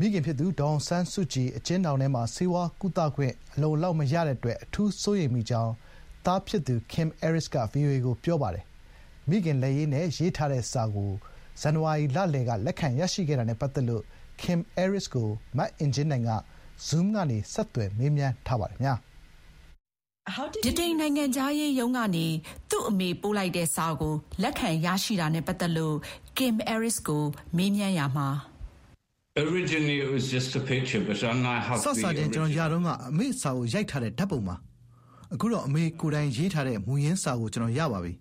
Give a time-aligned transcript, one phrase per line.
[0.00, 5.72] မိခင်ဖြစ်သူ ဒေါ်အောင်ဆန်းစုကြည် အကျဉ်းထောင်ထဲမှာ ဆေးဝါးကုသခွင့် အလုံအလောက် မရတဲ့အတွက် အထူးစိုးရိမ်မိကြောင်း
[6.26, 8.64] သားဖြစ်သူ Kim Aris က VOA ကို ပြောပါတယ်။
[9.28, 11.10] မိခင်လက်ရေးနဲ့ ရေးထားတဲ့စာကို
[11.60, 14.02] ဇန်နဝါရီလလယ်က လက်ခံရရှိခဲ့တာနဲ့ ပတ်သက်လို့
[14.42, 16.30] Kim Aris ကို မအင်ကြင်းနိုင်က
[16.86, 18.78] Zoom ကနေ ဆက်သွယ်မေးမြန်းထားပါတယ်။
[20.62, 22.26] ဗြိတိန်နိုင်ငံခြားရေးရုံးကနေ
[22.70, 25.96] သူ့အမေပို့လိုက်တဲ့စာကို လက်ခံရရှိတာနဲ့ ပတ်သက်လို့
[26.36, 27.24] Kim Aris ကို
[27.56, 28.28] မေးမြန်းရာမှာ
[31.84, 34.56] စစချင်းကျွန်တော်ရတော့ကအမေစာကိုရိုက်ထားတဲ့ဓာတ်ပုံပါ
[35.34, 38.12] အခုတော့အမေကိုယ်တိုင်ရေးထားတဲ့မူရင်းစာကိုကျွန်တော်ရပါပြီ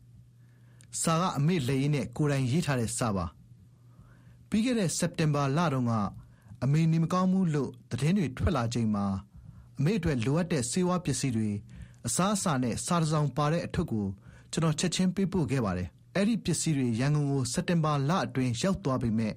[1.01, 3.25] စာကအမေလက်ရင်းနဲ့ကိုယ်တိုင်ရေးထားတဲ့စာပါ
[4.49, 5.93] ပြီးခဲ့တဲ့စက်တင်ဘာလတုန်းက
[6.63, 9.05] အမေနေမကောင်းဘူးလို့သတင်းတွေထွက်လာချိန်မှာ
[9.77, 11.49] အမေအတွက်လိုအပ်တဲ့စေဝါပစ္စည်းတွေ
[12.07, 14.05] အစားအစာနဲ့စားတစောင်ပါတဲ့အထုပ်ကို
[14.51, 19.33] ကျွန်တော်ချက်ချင်းပေးပို့ခဲ့ပါတယ်အဲ့ဒီပစ္စည်းတွေရန်ကုန်ကိုစက်တင်ဘာလအတွင်းရောက်သွားပေမဲ့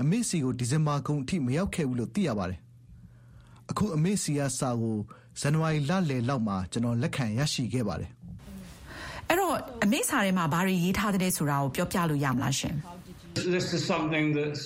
[0.00, 2.58] အမေစီကိုဒီဇင်ဘာကုန်အထိမရောက်ခဲ့ဘူးလို့သိရပါတယ်။
[3.70, 4.96] အခုအမေစီကစာကို
[5.40, 8.10] ဇန်နဝါရီလလယ်လောက်မှာကျွန်တော်လက်ခံရရှိခဲ့ပါတယ်။
[9.28, 9.54] အဲ့တော့
[9.84, 12.74] အမေစာထဲမှာဘာတွေရေးထားတဲ့ဆိုတာကိုပြောပြလို့ရမလားရှင်။
[13.54, 14.64] This is something that's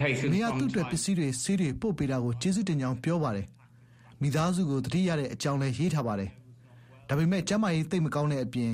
[0.00, 3.46] taken မြေသူ့အတွက်ပစ္စည်းတွေဆေးတွေပို့ပေးတာကိုကျေးဇူးတင်ကြောင်းပြောပါတယ်။
[4.22, 6.30] မိသားစုကိုတတိရတဲ့အကြောင်းလည်းရေးထားပါတယ်။
[7.08, 8.72] ဒါပေမဲ့ကျမကြီးတိတ်မကောင်းတဲ့အပြင်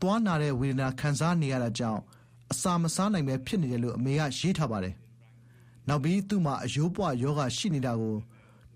[0.00, 2.00] သွားနာတဲ့ဝေဒနာခံစားနေရတာကြောင့်
[2.52, 4.94] အစာမစားနိုင်ပဲဖြစ်နေတယ်လို့အမေကရေးထားပါတယ်။
[5.88, 8.16] နောက်ပြီးသူ့မှာအယိုးပွယောဂရှိနေတာကို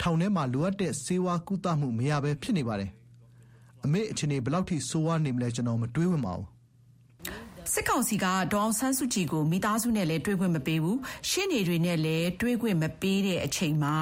[0.00, 2.90] ထောင်ထဲမှာလိုအပ်တဲ့ဆေးဝါးကုသမှုမရဘဲဖြစ်နေပါတယ်။
[3.84, 6.46] အမေအခြေအနေဘယ်လောက်ထိဆိုးဝါးနေမလဲကျွန်တော်မတွေးဝင်ပါဘူး။
[7.72, 13.94] စစ်ကောင်စီကဒေါအောင်ဆန်းစုကြည်ကိုမိသားစုနဲ့လည်းတွေ့ခွင့်မပေးဘူးရှင်းနေတွေနဲ့လည်းတွေ့ခွင့်မပေးတဲ့အချိန်မှာ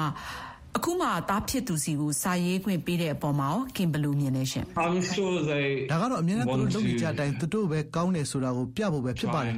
[0.77, 9.53] အခုမှသားဖြစ်သူစီကိုစာရေးခွင့်ပေးတဲ့အပေါ်မှာကင်ဘလူမြင်နေရှင် I'm sure they ဒါကတော့အမြဲတမ်းသူတို့လုပ်နေကြတဲ့အတိုင်းသူတို့ပဲကောင်းတယ်ဆိုတာကိုပြဖို့ပဲဖြစ်ပါတယ်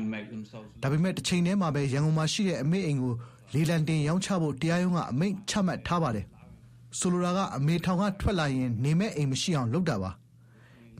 [0.81, 3.13] ဒါပေမဲ့တစ်ချိန်တည်းမှာပဲရန်ကုန်မှာရှိတဲ့အမေအိမ်ကို
[3.53, 6.25] လေလံတင်ရောင်းချဖို့တရားရုံးကအမိန့်ချမှတ်ထားပါတယ်
[6.99, 10.11] ဆိုလိုတာကအမေထောင်ကထွက်လာရင်နေမဲ့အိမ်မရှိအောင်လုပ်တာပါ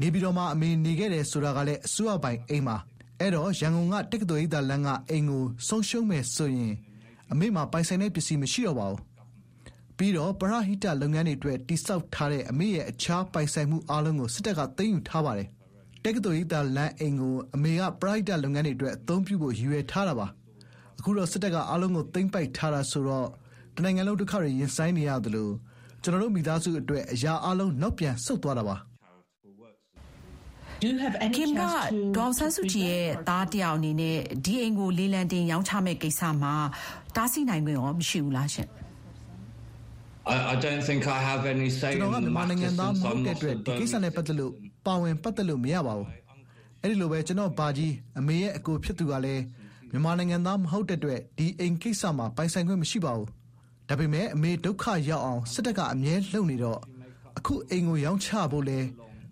[0.01, 2.77] နေပြီးတော့မှအမေနေခဲ့တယ်ဆိုတာကလည်းအစိုးရပိုင်အိမ်ပါ
[3.19, 6.73] အဲ့တော့ရန်ကုန်ကတက္ကသိုလ်ရိပ်သာလမ်းကအိမ်ကိုဆုံးရှုံးမယ်ဆိုရင်
[7.31, 9.01] အမေမှာပိုင်ဆိုင်တဲ့ပစ္စည်းမရှိတော့ပါဘူး
[9.97, 15.47] ပြီးတော့ ပရဟိတလုပ်ငန်းတွေအတွက်တိစောက်ထားတဲ့ အမေရဲ့ အခြားပိုင်ဆိုင်မှုအားလုံးကို စစ်တပ်က သိမ်းယူထားပါတယ်။
[16.03, 20.27] တက္ကသိုလ်ရိပ်သာလမ်းအိမ်ကို အမေက ပရဟိတလုပ်ငန်းတွေအတွက် အသုံးပြုဖို့ ရည်ရွယ်ထားတာပါ။
[20.97, 23.27] အခုတော့ စစ်တပ်က အားလုံးကို သိမ်းပိုက်ထားတာဆိုတော့
[23.75, 25.49] တနိုင်ငံလုံး ဒုက္ခတွေ ရင်ဆိုင်နေရသလို
[26.03, 28.75] ကျွန်တော်တို့ မိသားစုအတွက် အရာအလုံး နောက်ပြန်ဆုတ်သွားတာပါ။
[31.35, 31.61] Kim က
[32.17, 36.53] ဒေါ်ဆန်းစုကြည်ရဲ့သားတယောက်အနေနဲ့ ဒီအိမ်ကို လေးလံတင်ရောင်းချမဲ့ကိစ္စမှာ
[37.15, 38.67] တားဆီးနိုင်ခွင့်ရော မရှိဘူးလားရှင်။
[40.29, 44.51] I don't think I have any say ကျွန်တော်ကမြန်မာနိုင်ငံသားမဟုတ်တဲ့အတွက်ဒီကိစ္စနဲ့ပတ်သက်လို့
[44.85, 46.07] ပါဝင်ပတ်သက်လို့မရပါဘူး
[46.81, 49.43] အဲ့ဒီလိုပဲကျွန်တော်ဘာကြီးအမေရဲ့အကိုဖြစ်သူကလည်း
[49.91, 53.27] မြန်မာနိုင်ငံသားမဟုတ်တဲ့အတွက်ဒီအိမ်ကိစ္စမှာပိုင်ဆိုင်ခွင့်မရှိပါဘူး
[53.89, 56.79] ဒါပေမဲ့အမေဒုက္ခရောက်အောင်စစ်တပ်ကအမြဲလှုပ်နေတော့
[57.37, 58.79] အခုအိမ်ကိုရောင်းချဖို့လဲ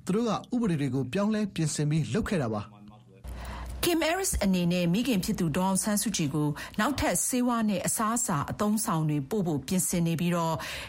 [0.06, 2.62] သူတို့ကဥပဒေတွေကိုပြောင်းလဲပြင်ဆင်ပြီးလုပ်ခဲ့တာပါ
[3.88, 10.34] Kim Aris အနေနဲ့မိခင်ဖြစ်သူဒေါအောင်ဆန်းစုကြည်ကိုနောက်ထပ်ဆေးဝါးနဲ့အစားအစာအသုံးဆောင်တွေပို့ဖို့ပြင်ဆင်နေပြီး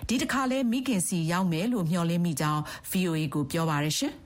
[0.08, 4.14] ဒီတခါလည်းမိခင်ဆီရောက်မယ်လို့မျှော်လင့်မိကြောင်း VOA ကိုပြောပါတယ်ရှင်။